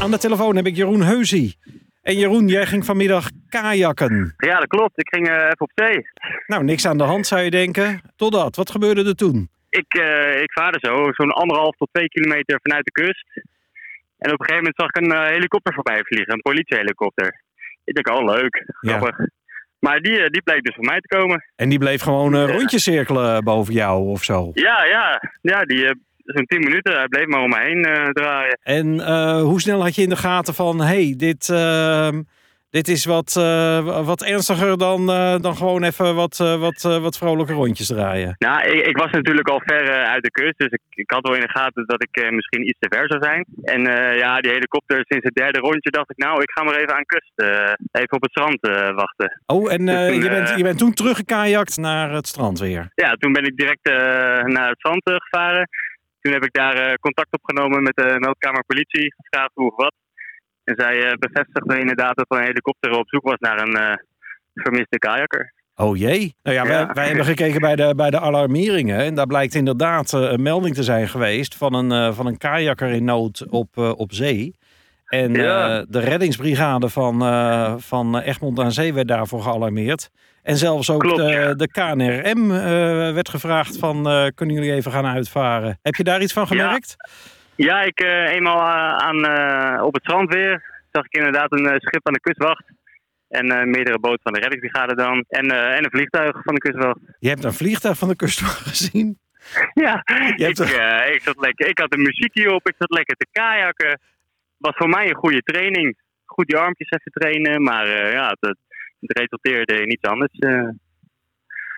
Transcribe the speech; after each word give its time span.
Aan 0.00 0.10
de 0.10 0.18
telefoon 0.18 0.56
heb 0.56 0.66
ik 0.66 0.76
Jeroen 0.76 1.02
Heusie. 1.02 1.56
En 2.02 2.16
Jeroen, 2.16 2.48
jij 2.48 2.66
ging 2.66 2.84
vanmiddag 2.84 3.30
kajakken. 3.48 4.34
Ja, 4.36 4.58
dat 4.58 4.66
klopt. 4.66 4.98
Ik 4.98 5.08
ging 5.14 5.28
eh, 5.28 5.34
even 5.34 5.60
op 5.60 5.70
zee. 5.74 6.06
Nou, 6.46 6.64
niks 6.64 6.86
aan 6.86 6.98
de 6.98 7.04
hand 7.04 7.26
zou 7.26 7.42
je 7.42 7.50
denken. 7.50 8.00
Totdat, 8.16 8.56
wat 8.56 8.70
gebeurde 8.70 9.04
er 9.04 9.14
toen? 9.14 9.48
Ik, 9.68 9.94
eh, 9.94 10.42
ik 10.42 10.52
vaarde 10.52 10.78
zo, 10.80 11.12
zo'n 11.12 11.30
anderhalf 11.30 11.76
tot 11.76 11.88
twee 11.92 12.08
kilometer 12.08 12.58
vanuit 12.62 12.84
de 12.84 12.90
kust. 12.90 13.26
En 14.18 14.32
op 14.32 14.40
een 14.40 14.46
gegeven 14.46 14.56
moment 14.56 14.76
zag 14.76 14.88
ik 14.88 14.96
een 14.96 15.12
eh, 15.12 15.34
helikopter 15.34 15.74
voorbij 15.74 16.02
vliegen, 16.04 16.32
een 16.32 16.42
politiehelikopter. 16.42 17.40
Ik 17.84 17.94
denk, 17.94 18.18
oh 18.18 18.24
leuk, 18.34 18.64
grappig. 18.66 19.16
Maar 19.78 20.00
die, 20.00 20.30
die 20.30 20.42
bleek 20.42 20.62
dus 20.62 20.74
voor 20.74 20.84
mij 20.84 21.00
te 21.00 21.16
komen. 21.16 21.44
En 21.56 21.68
die 21.68 21.78
bleef 21.78 22.02
gewoon 22.02 22.46
rondjes 22.46 22.82
cirkelen 22.82 23.44
boven 23.44 23.74
jou 23.74 24.08
of 24.08 24.24
zo. 24.24 24.50
Ja, 24.54 24.84
ja, 24.84 25.22
ja 25.40 25.64
die, 25.64 25.94
zo'n 26.24 26.46
tien 26.46 26.60
minuten, 26.60 26.94
hij 26.96 27.08
bleef 27.08 27.26
maar 27.26 27.42
om 27.42 27.48
me 27.48 27.60
heen 27.60 27.84
eh, 27.84 28.08
draaien. 28.08 28.58
En 28.62 29.00
eh, 29.00 29.40
hoe 29.40 29.60
snel 29.60 29.82
had 29.82 29.94
je 29.94 30.02
in 30.02 30.08
de 30.08 30.16
gaten 30.16 30.54
van, 30.54 30.80
hey, 30.80 31.14
dit, 31.16 31.48
ehm, 31.48 32.22
dit 32.70 32.88
is 32.88 33.04
wat, 33.04 33.36
eh, 33.36 34.04
wat 34.06 34.24
ernstiger 34.24 34.78
dan, 34.78 35.06
dan 35.40 35.56
gewoon 35.56 35.82
even 35.82 36.14
wat, 36.14 36.36
wat, 36.36 36.82
wat 36.82 37.18
vrolijke 37.18 37.52
rondjes 37.52 37.86
draaien? 37.86 38.34
Nou, 38.38 38.62
ik, 38.62 38.86
ik 38.86 38.96
was 38.96 39.10
natuurlijk 39.10 39.48
al 39.48 39.60
ver 39.64 39.88
uit 39.90 40.22
de 40.22 40.30
kust, 40.30 40.58
dus 40.58 40.70
ik, 40.70 40.80
ik 40.90 41.10
had 41.10 41.22
wel 41.22 41.34
in 41.34 41.40
de 41.40 41.48
gaten 41.48 41.86
dat 41.86 42.02
ik 42.02 42.30
misschien 42.32 42.68
iets 42.68 42.78
te 42.78 42.96
ver 42.96 43.08
zou 43.08 43.22
zijn. 43.22 43.44
En 43.62 43.82
ja, 44.16 44.40
die 44.40 44.52
helikopter 44.52 45.04
sinds 45.08 45.24
het 45.24 45.34
derde 45.34 45.58
rondje 45.58 45.90
dacht 45.90 46.10
ik, 46.10 46.16
nou, 46.16 46.42
ik 46.42 46.50
ga 46.50 46.62
maar 46.62 46.76
even 46.76 46.94
aan 46.96 47.06
kust, 47.06 47.32
even 47.92 48.12
op 48.12 48.22
het 48.22 48.30
strand 48.30 48.58
wachten. 48.94 49.42
Oh, 49.46 49.72
en 49.72 49.86
Dus 49.86 50.08
toen, 50.08 50.22
je, 50.22 50.28
bent, 50.28 50.48
je 50.56 50.62
bent 50.62 50.78
toen 50.78 50.92
teruggekajakt 50.94 51.76
naar 51.76 52.10
het 52.12 52.26
strand 52.26 52.58
weer. 52.58 52.90
Ja, 52.94 53.12
toen 53.12 53.32
ben 53.32 53.44
ik 53.44 53.56
direct 53.56 53.88
naar 54.52 54.68
het 54.68 54.78
strand 54.78 55.02
gevaren. 55.04 55.68
Toen 56.24 56.32
heb 56.32 56.44
ik 56.44 56.52
daar 56.52 56.76
eh, 56.76 56.94
contact 56.94 57.32
opgenomen 57.32 57.82
met 57.82 57.96
de 57.96 58.16
meldkamer 58.18 58.64
politie, 58.66 59.14
gevraagd 59.16 59.50
hoe 59.54 59.70
of 59.70 59.76
wat. 59.76 59.94
En 60.64 60.74
zij 60.76 61.02
eh, 61.04 61.12
bevestigde 61.18 61.78
inderdaad 61.80 62.16
dat 62.16 62.24
er 62.28 62.38
een 62.38 62.46
helikopter 62.46 62.90
op 62.98 63.08
zoek 63.08 63.22
was 63.22 63.38
naar 63.38 63.58
een 63.60 63.76
eh, 63.76 63.96
vermiste 64.54 64.98
kajakker. 64.98 65.52
Oh 65.76 65.96
jee. 65.96 66.34
Nou 66.42 66.56
ja, 66.56 66.64
Ja. 66.64 66.92
Wij, 66.92 67.06
hebben 67.06 67.24
gekeken 67.24 67.60
bij 67.60 67.76
de, 67.76 67.94
bij 67.96 68.10
de 68.10 68.20
alarmeringen. 68.20 68.98
En 68.98 69.14
daar 69.14 69.26
blijkt 69.26 69.54
inderdaad 69.54 70.12
een 70.12 70.42
melding 70.42 70.74
te 70.74 70.82
zijn 70.82 71.08
geweest 71.08 71.54
van 71.54 71.74
een, 71.74 71.92
eh, 71.92 72.14
van 72.14 72.26
een 72.26 72.38
kajakker 72.38 72.88
in 72.88 73.04
nood 73.04 73.46
op, 73.50 73.76
op 73.76 74.12
zee. 74.12 74.54
En 75.04 75.32
Ja. 75.32 75.78
eh, 75.78 75.84
de 75.88 75.98
reddingsbrigade 76.00 76.88
van, 76.88 77.22
eh, 77.22 77.74
van 77.78 78.18
Egmond 78.18 78.60
aan 78.60 78.72
Zee 78.72 78.94
werd 78.94 79.08
daarvoor 79.08 79.42
gealarmeerd. 79.42 80.10
En 80.44 80.56
zelfs 80.56 80.90
ook 80.90 81.00
Klopt, 81.00 81.16
de, 81.16 81.30
ja. 81.30 81.54
de 81.54 81.68
KNRM 81.68 82.50
eh, 82.50 83.14
werd 83.14 83.28
gevraagd 83.28 83.78
van 83.78 84.08
eh, 84.08 84.26
kunnen 84.34 84.54
jullie 84.54 84.72
even 84.72 84.92
gaan 84.92 85.06
uitvaren. 85.06 85.78
Heb 85.82 85.94
je 85.94 86.04
daar 86.04 86.22
iets 86.22 86.32
van 86.32 86.46
gemerkt? 86.46 86.96
Ja, 87.54 87.82
ik 87.82 88.00
eh, 88.00 88.32
eenmaal 88.32 88.60
aan, 89.00 89.80
op 89.80 89.94
het 89.94 90.02
strand 90.02 90.34
weer 90.34 90.62
zag 90.92 91.04
ik 91.04 91.12
inderdaad 91.12 91.52
een 91.52 91.80
schip 91.80 92.06
aan 92.06 92.12
de 92.12 92.20
kustwacht. 92.20 92.64
En 93.28 93.70
meerdere 93.70 93.98
boten 93.98 94.22
van 94.22 94.32
de 94.32 94.38
reddingsbrigade 94.38 94.94
dan. 94.94 95.24
En, 95.28 95.50
en 95.50 95.84
een 95.84 95.90
vliegtuig 95.90 96.42
van 96.42 96.54
de 96.54 96.60
kustwacht. 96.60 96.98
Je 97.18 97.28
hebt 97.28 97.44
een 97.44 97.52
vliegtuig 97.52 97.98
van 97.98 98.08
de 98.08 98.16
kustwacht 98.16 98.60
gezien. 98.70 99.18
Ja, 99.74 100.02
Je 100.36 100.46
ik, 100.48 100.58
ik, 101.14 101.22
zat 101.22 101.40
lekker, 101.40 101.68
ik 101.68 101.78
had 101.78 101.90
de 101.90 101.98
muziekje 101.98 102.54
op, 102.54 102.68
ik 102.68 102.74
zat 102.78 102.90
lekker 102.90 103.16
te 103.16 103.26
kajakken. 103.32 104.00
Was 104.56 104.76
voor 104.76 104.88
mij 104.88 105.08
een 105.08 105.14
goede 105.14 105.42
training. 105.42 105.98
Goed 106.24 106.46
die 106.46 106.56
armpjes 106.56 106.90
even 106.90 107.12
trainen, 107.12 107.62
maar 107.62 107.88
ja, 108.12 108.36
het, 108.40 108.56
het 109.06 109.18
resulteerde 109.18 109.82
in 109.82 109.92
iets 109.92 110.08
anders. 110.08 110.38
eh. 110.38 110.68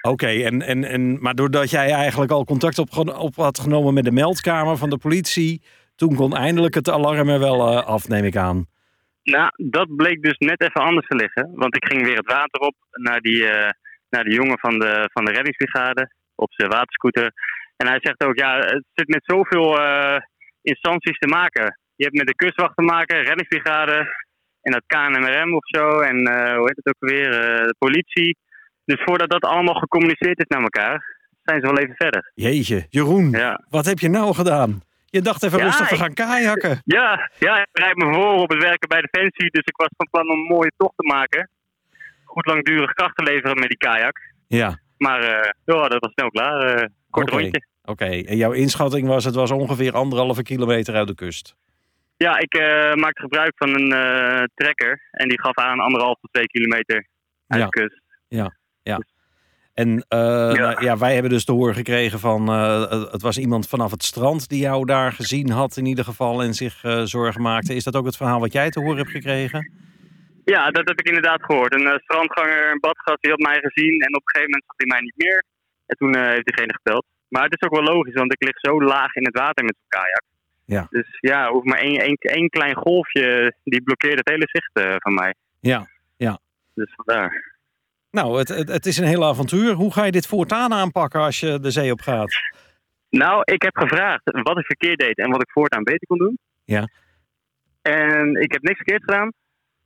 Oké, 0.00 0.26
en, 0.26 0.62
en, 0.62 0.84
en, 0.84 1.20
maar 1.22 1.34
doordat 1.34 1.70
jij 1.70 1.90
eigenlijk 1.92 2.30
al 2.30 2.44
contact 2.44 2.78
op, 2.78 2.88
op 3.18 3.34
had 3.34 3.58
genomen 3.58 3.94
met 3.94 4.04
de 4.04 4.12
meldkamer 4.12 4.76
van 4.76 4.90
de 4.90 4.98
politie, 4.98 5.62
toen 5.96 6.14
kon 6.14 6.36
eindelijk 6.36 6.74
het 6.74 6.88
alarm 6.88 7.28
er 7.28 7.38
wel 7.38 7.70
eh, 7.70 7.86
af, 7.86 8.08
neem 8.08 8.24
ik 8.24 8.36
aan. 8.36 8.66
Nou, 9.22 9.50
dat 9.56 9.96
bleek 9.96 10.22
dus 10.22 10.38
net 10.38 10.60
even 10.62 10.80
anders 10.80 11.06
te 11.06 11.16
liggen. 11.16 11.50
Want 11.54 11.76
ik 11.76 11.84
ging 11.84 12.06
weer 12.06 12.16
het 12.16 12.32
water 12.32 12.60
op 12.60 12.74
naar 12.90 13.20
die, 13.20 13.46
eh, 13.46 13.70
naar 14.10 14.24
die 14.24 14.34
jongen 14.34 14.58
van 14.58 14.78
de, 14.78 15.08
van 15.12 15.24
de 15.24 15.32
reddingsbrigade 15.32 16.10
op 16.34 16.52
zijn 16.52 16.70
waterscooter. 16.70 17.32
En 17.76 17.86
hij 17.86 17.98
zegt 18.02 18.24
ook, 18.24 18.38
ja, 18.38 18.58
het 18.58 18.84
zit 18.94 19.08
met 19.08 19.24
zoveel 19.24 19.78
instanties 20.62 21.18
te 21.18 21.26
maken. 21.28 21.78
Je 21.96 22.04
hebt 22.04 22.16
met 22.16 22.26
de 22.26 22.34
kustwacht 22.34 22.76
te 22.76 22.82
maken, 22.82 23.24
reddingsbrigade 23.24 24.08
en 24.62 24.72
dat 24.72 24.82
KNMRM 24.86 25.54
of 25.54 25.66
zo. 25.68 26.00
En 26.00 26.16
eh, 26.26 26.54
hoe 26.56 26.66
heet 26.66 26.80
het 26.82 26.86
ook 26.94 27.10
weer, 27.10 27.30
eh, 27.32 27.66
de 27.66 27.74
politie. 27.78 28.36
Dus 28.84 29.00
voordat 29.04 29.30
dat 29.30 29.42
allemaal 29.44 29.74
gecommuniceerd 29.74 30.38
is 30.38 30.46
naar 30.48 30.62
elkaar, 30.62 31.16
zijn 31.42 31.60
ze 31.60 31.66
wel 31.66 31.78
even 31.78 31.94
verder. 31.96 32.30
Jeetje, 32.34 32.86
Jeroen, 32.88 33.30
Ja, 33.30 33.64
wat 33.68 33.84
heb 33.86 33.98
je 33.98 34.08
nou 34.08 34.34
gedaan? 34.34 34.82
Je 35.06 35.20
dacht 35.22 35.42
even 35.42 35.58
Ja, 35.58 35.64
rustig 35.64 35.88
te 35.88 35.96
gaan 35.96 36.12
kajakken. 36.14 36.80
ja, 36.96 37.30
ja 37.38 37.60
ik 37.60 37.68
bereid 37.72 37.96
me 37.96 38.12
voor 38.14 38.32
op 38.32 38.50
het 38.50 38.62
werken 38.62 38.88
bij 38.88 39.00
Defensie. 39.00 39.50
Dus 39.50 39.64
ik 39.64 39.76
was 39.76 39.88
van 39.96 40.08
plan 40.10 40.30
om 40.30 40.38
een 40.38 40.46
mooie 40.56 40.72
tocht 40.76 40.96
te 40.96 41.06
maken. 41.06 41.50
Goed 42.24 42.46
langdurig 42.46 42.92
kracht 42.92 43.16
te 43.16 43.22
leveren 43.22 43.58
met 43.58 43.68
die 43.68 43.78
kajak. 43.78 44.18
Ja, 44.46 44.78
Maar 44.96 45.22
ja, 45.64 45.88
dat 45.88 46.00
was 46.00 46.12
snel 46.12 46.30
klaar. 46.30 46.88
kort 47.10 47.30
rondje. 47.30 47.66
oké. 47.84 48.04
En 48.04 48.36
jouw 48.36 48.52
inschatting 48.52 49.06
was, 49.06 49.24
het 49.24 49.34
was 49.34 49.50
ongeveer 49.50 49.92
anderhalve 49.94 50.42
kilometer 50.42 50.94
uit 50.94 51.06
de 51.08 51.14
kust. 51.14 51.56
Ja, 52.26 52.38
ik 52.38 52.54
eh, 52.54 52.94
maakte 52.94 53.20
gebruik 53.20 53.52
van 53.56 53.68
een 53.74 53.92
eh, 53.92 54.44
trekker. 54.54 55.08
En 55.10 55.28
die 55.28 55.40
gaf 55.40 55.56
aan 55.58 55.80
anderhalf 55.80 56.18
tot 56.20 56.32
twee 56.32 56.46
kilometer 56.46 57.06
uit 57.46 57.60
Ja. 57.60 57.66
de 57.68 57.80
kust. 57.80 58.02
En 59.74 60.04
eh, 60.08 60.18
Ja. 60.18 60.52
nou, 60.52 60.84
ja, 60.84 60.96
wij 60.98 61.12
hebben 61.12 61.30
dus 61.30 61.44
te 61.44 61.52
horen 61.52 61.74
gekregen 61.74 62.18
van, 62.18 62.48
het 63.16 63.22
was 63.22 63.38
iemand 63.38 63.68
vanaf 63.68 63.90
het 63.90 64.02
strand 64.02 64.48
die 64.48 64.60
jou 64.60 64.84
daar 64.84 65.12
gezien 65.12 65.50
had 65.50 65.76
in 65.76 65.86
ieder 65.86 66.04
geval 66.04 66.42
en 66.42 66.54
zich 66.54 66.84
eh, 66.84 67.00
zorgen 67.02 67.42
maakte. 67.42 67.74
Is 67.74 67.84
dat 67.84 67.96
ook 67.96 68.04
het 68.04 68.16
verhaal 68.16 68.40
wat 68.40 68.52
jij 68.52 68.70
te 68.70 68.80
horen 68.80 68.96
hebt 68.96 69.10
gekregen? 69.10 69.72
Ja, 70.44 70.70
dat 70.70 70.88
heb 70.88 70.98
ik 71.00 71.06
inderdaad 71.06 71.44
gehoord. 71.44 71.74
Een 71.74 72.00
strandganger, 72.04 72.70
een 72.72 72.80
badgast, 72.80 73.22
die 73.22 73.30
had 73.30 73.40
mij 73.40 73.58
gezien. 73.60 74.00
En 74.00 74.14
op 74.16 74.22
een 74.24 74.30
gegeven 74.32 74.50
moment 74.50 74.64
zag 74.66 74.76
hij 74.76 74.86
mij 74.86 75.00
niet 75.00 75.16
meer. 75.24 75.44
En 75.86 75.96
toen 75.96 76.16
heeft 76.16 76.44
diegene 76.46 76.74
gebeld. 76.82 77.04
Maar 77.28 77.42
het 77.44 77.52
is 77.56 77.62
ook 77.68 77.74
wel 77.78 77.94
logisch, 77.94 78.14
want 78.14 78.32
ik 78.32 78.42
lig 78.44 78.58
zo 78.58 78.82
laag 78.82 79.14
in 79.14 79.24
het 79.24 79.38
water 79.38 79.64
met 79.64 79.76
zo'n 79.78 79.88
kajak. 80.00 80.24
Ja. 80.70 80.86
Dus 80.90 81.18
ja, 81.20 81.50
hoeft 81.50 81.66
maar 81.66 81.78
één, 81.78 82.00
één, 82.00 82.16
één 82.16 82.48
klein 82.48 82.74
golfje, 82.74 83.54
die 83.64 83.82
blokkeert 83.82 84.18
het 84.18 84.28
hele 84.28 84.48
zicht 84.52 84.70
eh, 84.72 84.94
van 84.98 85.14
mij. 85.14 85.34
Ja, 85.60 85.86
ja. 86.16 86.38
Dus 86.74 86.92
vandaar. 86.96 87.58
Nou, 88.10 88.38
het, 88.38 88.48
het, 88.48 88.68
het 88.68 88.86
is 88.86 88.96
een 88.96 89.06
heel 89.06 89.24
avontuur. 89.24 89.72
Hoe 89.72 89.92
ga 89.92 90.04
je 90.04 90.12
dit 90.12 90.26
voortaan 90.26 90.72
aanpakken 90.72 91.20
als 91.20 91.40
je 91.40 91.60
de 91.60 91.70
zee 91.70 91.92
op 91.92 92.00
gaat? 92.00 92.34
Nou, 93.08 93.42
ik 93.44 93.62
heb 93.62 93.76
gevraagd 93.76 94.22
wat 94.24 94.58
ik 94.58 94.66
verkeerd 94.66 94.98
deed 94.98 95.18
en 95.18 95.30
wat 95.30 95.42
ik 95.42 95.50
voortaan 95.50 95.82
beter 95.82 96.06
kon 96.06 96.18
doen. 96.18 96.38
Ja. 96.64 96.88
En 97.82 98.34
ik 98.40 98.52
heb 98.52 98.62
niks 98.62 98.76
verkeerd 98.76 99.04
gedaan. 99.04 99.32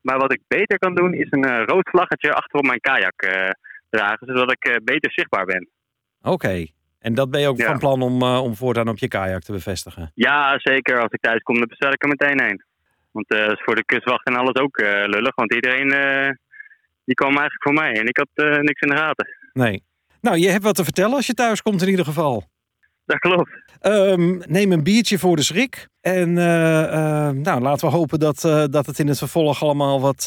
Maar 0.00 0.18
wat 0.18 0.32
ik 0.32 0.40
beter 0.46 0.78
kan 0.78 0.94
doen, 0.94 1.14
is 1.14 1.26
een 1.30 1.44
eh, 1.44 1.64
rood 1.64 1.88
vlaggetje 1.88 2.34
achter 2.34 2.58
op 2.58 2.66
mijn 2.66 2.80
kajak 2.80 3.22
eh, 3.22 3.50
dragen. 3.90 4.26
Zodat 4.26 4.52
ik 4.52 4.80
beter 4.84 5.12
zichtbaar 5.12 5.44
ben. 5.44 5.68
Oké. 6.22 6.66
En 7.04 7.14
dat 7.14 7.30
ben 7.30 7.40
je 7.40 7.48
ook 7.48 7.58
Ja. 7.58 7.66
van 7.66 7.78
plan 7.78 8.02
om, 8.02 8.22
eh, 8.22 8.42
om 8.42 8.54
voortaan 8.54 8.88
op 8.88 8.98
je 8.98 9.08
kajak 9.08 9.42
te 9.42 9.52
bevestigen? 9.52 10.10
Ja, 10.14 10.58
zeker. 10.58 11.00
Als 11.00 11.12
ik 11.12 11.20
thuis 11.20 11.42
kom, 11.42 11.58
dan 11.58 11.68
bestel 11.68 11.92
ik 11.92 12.02
er 12.02 12.08
meteen 12.08 12.42
een. 12.42 12.62
Want 13.10 13.28
eh, 13.30 13.38
is 13.46 13.62
voor 13.64 13.74
de 13.74 13.84
kustwacht 13.84 14.26
en 14.26 14.36
alles 14.36 14.54
ook 14.54 14.76
eh, 14.76 14.90
lullig. 15.06 15.34
Want 15.34 15.54
iedereen 15.54 15.88
die 17.04 17.14
kwam 17.14 17.30
eigenlijk 17.30 17.62
voor 17.62 17.72
mij. 17.72 17.92
En 17.92 18.06
ik 18.06 18.16
had 18.16 18.46
niks 18.62 18.80
in 18.80 18.88
de 18.88 18.96
gaten. 18.96 19.28
Nee. 19.52 19.82
Nou, 20.20 20.36
je 20.38 20.48
hebt 20.48 20.64
wat 20.64 20.74
te 20.74 20.84
vertellen 20.84 21.16
als 21.16 21.26
je 21.26 21.34
thuis 21.34 21.62
komt 21.62 21.82
in 21.82 21.88
ieder 21.88 22.04
geval. 22.04 22.44
Dat 23.06 23.18
klopt. 23.18 23.50
Ehm, 23.80 24.38
neem 24.38 24.72
een 24.72 24.82
biertje 24.82 25.18
voor 25.18 25.36
de 25.36 25.42
schrik. 25.42 25.88
En 26.00 26.32
nou, 26.32 27.60
laten 27.60 27.88
we 27.88 27.94
hopen 27.94 28.18
dat, 28.18 28.40
dat 28.70 28.86
het 28.86 28.98
in 28.98 29.08
het 29.08 29.18
vervolg 29.18 29.62
allemaal 29.62 30.00
wat, 30.00 30.24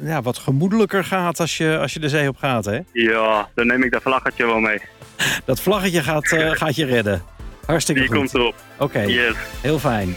ja, 0.00 0.22
wat 0.22 0.38
gemoedelijker 0.38 1.04
gaat 1.04 1.40
als 1.40 1.56
je, 1.56 1.78
als 1.78 1.92
je 1.92 2.00
de 2.00 2.08
zee 2.08 2.28
op 2.28 2.36
gaat. 2.36 2.64
Hè? 2.64 2.80
Ja, 2.92 3.48
dan 3.54 3.66
neem 3.66 3.82
ik 3.82 3.90
dat 3.92 4.02
vlaggetje 4.02 4.46
wel 4.46 4.60
mee. 4.60 4.80
Dat 5.46 5.60
vlaggetje 5.60 6.02
gaat, 6.02 6.32
eh, 6.32 6.50
gaat 6.50 6.76
je 6.76 6.84
redden. 6.84 7.22
Hartstikke 7.66 8.00
Die 8.00 8.10
goed. 8.10 8.18
komt 8.18 8.34
erop. 8.34 8.54
Oké, 8.78 9.00
Yes. 9.00 9.34
heel 9.60 9.78
fijn. 9.78 10.16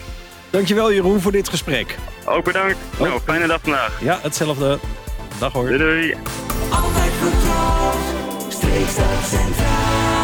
Dankjewel 0.49 0.93
Jeroen 0.93 1.21
voor 1.21 1.31
dit 1.31 1.49
gesprek. 1.49 1.95
Ook 2.25 2.43
bedankt. 2.43 2.77
Nou, 2.99 3.19
fijne 3.25 3.47
dag 3.47 3.59
vandaag. 3.61 3.99
Ja, 4.01 4.19
hetzelfde. 4.21 4.79
Dag 5.39 5.53
hoor. 5.53 5.65
Doei 5.67 5.77
doei. 5.77 6.15
Altijd 6.69 7.11
Streekstad 8.49 9.05
Centraal. 9.29 10.18